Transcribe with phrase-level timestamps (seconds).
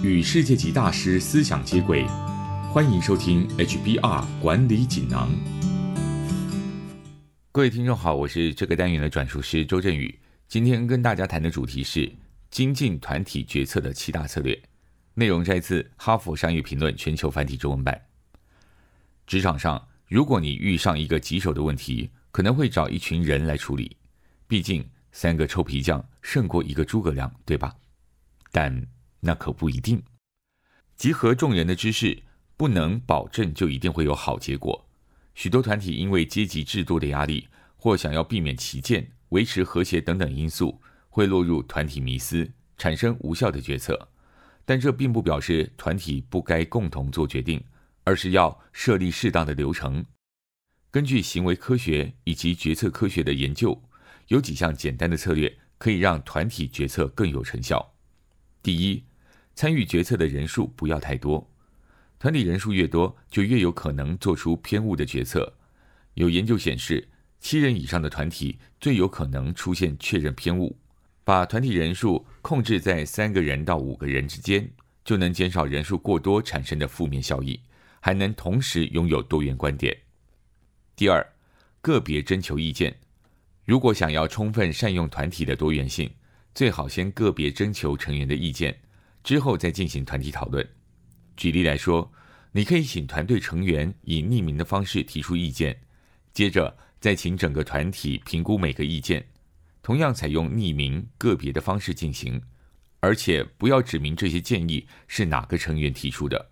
[0.00, 2.06] 与世界级大师思想接轨，
[2.72, 5.28] 欢迎收听 HBR 管理锦囊。
[7.50, 10.16] 各位听众好，我是这个单元的转述师周振宇。
[10.46, 12.08] 今天跟大家谈的主题是
[12.48, 14.56] 精进团体决策的七大策略，
[15.14, 18.00] 内容摘自《哈佛商业评论》全球繁体中文版。
[19.26, 23.96] 职场上，如果你遇上一个棘手的问题，可能会找一群人来处理，
[24.46, 27.74] 毕竟三个臭皮匠胜过一个诸葛亮，对吧？
[28.52, 28.86] 但
[29.20, 30.02] 那可不一定。
[30.96, 32.22] 集合众人的知识，
[32.56, 34.88] 不能保证就一定会有好结果。
[35.34, 44.08] 许多团体因为阶级制度的压力，或想要避免旗舰、维持和谐等等因素，会落入团体迷思，产生无效的决策。
[44.64, 47.62] 但这并不表示团体不该共同做决定，
[48.04, 50.04] 而是要设立适当的流程。
[50.90, 53.80] 根据行为科学以及决策科学的研究，
[54.26, 57.94] 有几项简单的策略可以让团体决策更有成效。
[58.62, 59.04] 第一，
[59.58, 61.50] 参与决策的人数不要太多，
[62.20, 65.52] 团体人数越多，就越有可能做出偏误的决策。
[66.14, 67.08] 有研究显示，
[67.40, 70.78] 七人以上的团体最有可能出现确认偏误。
[71.24, 74.70] 把团体人数控制在三个人到五个人之间，
[75.04, 77.58] 就能减少人数过多产生的负面效益，
[77.98, 79.92] 还能同时拥有多元观点。
[80.94, 81.32] 第二，
[81.80, 82.96] 个别征求意见。
[83.64, 86.08] 如果想要充分善用团体的多元性，
[86.54, 88.78] 最好先个别征求成员的意见，
[89.28, 90.66] 之后再进行团体讨论。
[91.36, 92.10] 举例来说，
[92.50, 95.78] 你可以请团队成员以匿名的方式提出意见，
[96.32, 99.22] 接着再请整个团体评估每个意见，
[99.82, 102.40] 同样采用匿名个别的方式进行，
[103.00, 106.50] 而且不要指明这些建议是哪个成员提出的。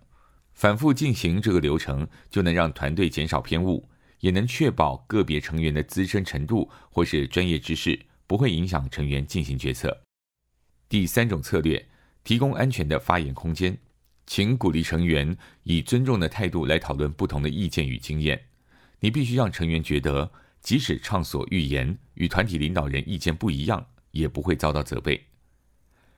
[0.53, 7.99] 反复进行这个流程，就能让团队减少偏误，也能确保个别成员的资深程度或是专业知识。
[8.27, 10.03] 不会影响成员进行决策。
[10.87, 11.83] 第三种策略，
[12.27, 13.77] 提供安全的发言空间，
[14.25, 18.37] 请鼓励成员以尊重的态度来讨论不同的意见与经验。
[18.99, 20.29] 你必须让成员觉得，
[20.59, 25.23] 即使畅所欲言，与团体领导人意见不一样，也不会遭到责备。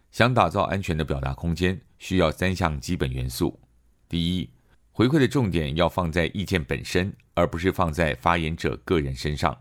[0.10, 3.60] 想打造安全的表达空间，需要三项基本元素：
[4.08, 4.50] 第一，
[4.92, 9.54] 回馈的重点要放在意见本身，而不是放在发言者个人身上；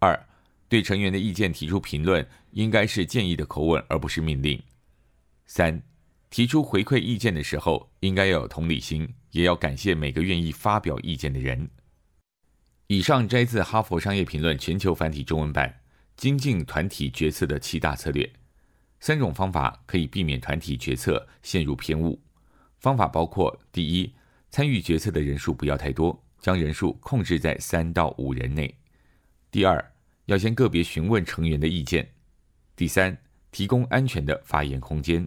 [0.00, 0.20] 二。
[0.68, 4.60] 对成员的意见提出评论，应该是建议的口吻，而不是命令。
[5.48, 5.82] 三、
[6.28, 11.70] 提出回馈意见的时候，应该要有同理心，也要感谢每个愿意发表意见的人。
[12.86, 15.80] 以上摘自《哈佛商业评论》全球繁体中文版，
[16.16, 18.30] 精进团体决策的七大策略。
[19.00, 22.22] 三种方法可以避免团体决策陷入偏误。
[22.78, 24.14] 方法包括：第一，
[24.50, 28.68] 参与决策的人数不要太多，将人数控制在三到五人内；
[29.50, 29.92] 第二，
[30.26, 32.06] 要先个别询问成员的意见。
[32.76, 33.16] 第三，
[33.50, 35.26] 提供安全的发言空间。